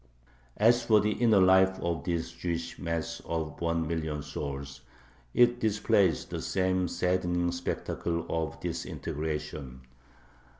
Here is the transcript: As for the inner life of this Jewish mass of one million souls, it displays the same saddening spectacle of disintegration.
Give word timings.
As 0.57 0.81
for 0.83 0.99
the 0.99 1.11
inner 1.11 1.39
life 1.39 1.79
of 1.79 2.05
this 2.05 2.31
Jewish 2.31 2.79
mass 2.79 3.19
of 3.23 3.61
one 3.61 3.85
million 3.87 4.23
souls, 4.23 4.81
it 5.31 5.59
displays 5.59 6.25
the 6.25 6.41
same 6.41 6.87
saddening 6.87 7.51
spectacle 7.51 8.25
of 8.27 8.59
disintegration. 8.59 9.81